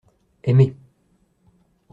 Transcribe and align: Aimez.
Aimez. 0.43 0.73